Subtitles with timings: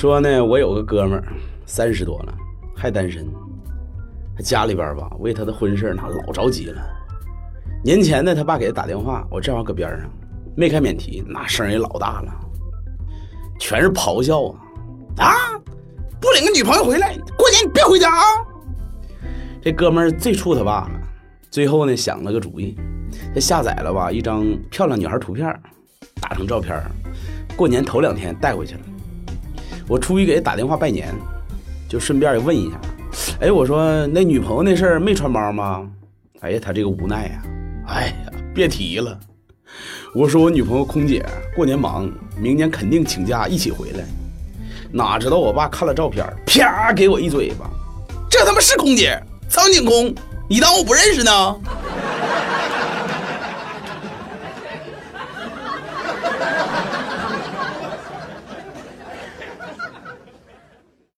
[0.00, 1.24] 说呢，我有个哥们儿，
[1.66, 2.34] 三十多了，
[2.74, 3.30] 还单身，
[4.34, 6.82] 他家里边吧为他的婚事那老着急了。
[7.84, 10.10] 年前呢，他爸给他打电话，我正好搁边上，
[10.56, 12.32] 没开免提，那声也老大了，
[13.58, 14.56] 全是咆哮啊！
[15.18, 15.36] 啊，
[16.18, 18.24] 不领个女朋友回来，过年你别回家啊！
[19.60, 20.92] 这哥们儿最怵他爸了，
[21.50, 22.74] 最后呢想了个主意，
[23.34, 25.46] 他下载了吧一张漂亮女孩图片，
[26.22, 26.82] 打成照片，
[27.54, 28.80] 过年头两天带回去了。
[29.90, 31.12] 我出去给他打电话拜年，
[31.88, 32.80] 就顺便也问一下，
[33.40, 35.84] 哎，我说那女朋友那事儿没穿帮吗？
[36.42, 37.42] 哎呀，他这个无奈呀，
[37.88, 39.18] 哎呀，别提了。
[40.14, 41.26] 我说我女朋友空姐
[41.56, 42.08] 过年忙，
[42.38, 44.04] 明年肯定请假一起回来。
[44.92, 47.68] 哪知道我爸看了照片，啪给我一嘴巴，
[48.30, 50.14] 这他妈是空姐，苍井空，
[50.48, 51.56] 你当我不认识呢？